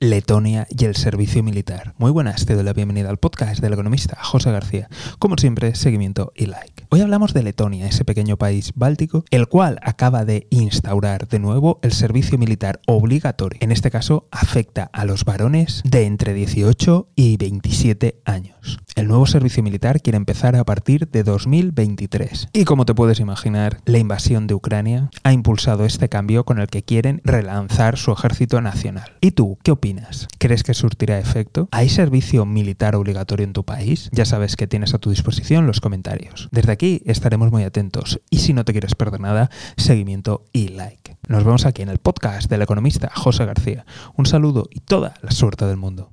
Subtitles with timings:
[0.00, 1.94] Letonia y el servicio militar.
[1.98, 4.88] Muy buenas, te doy la bienvenida al podcast del economista José García.
[5.18, 6.86] Como siempre, seguimiento y like.
[6.88, 11.80] Hoy hablamos de Letonia, ese pequeño país báltico, el cual acaba de instaurar de nuevo
[11.82, 13.58] el servicio militar obligatorio.
[13.62, 18.78] En este caso, afecta a los varones de entre 18 y 27 años.
[19.00, 22.48] El nuevo servicio militar quiere empezar a partir de 2023.
[22.52, 26.66] Y como te puedes imaginar, la invasión de Ucrania ha impulsado este cambio con el
[26.66, 29.16] que quieren relanzar su ejército nacional.
[29.22, 30.28] ¿Y tú, qué opinas?
[30.36, 31.70] ¿Crees que surtirá efecto?
[31.72, 34.10] ¿Hay servicio militar obligatorio en tu país?
[34.12, 36.50] Ya sabes que tienes a tu disposición los comentarios.
[36.52, 41.16] Desde aquí estaremos muy atentos y si no te quieres perder nada, seguimiento y like.
[41.26, 43.86] Nos vemos aquí en el podcast del economista José García.
[44.14, 46.10] Un saludo y toda la suerte del mundo.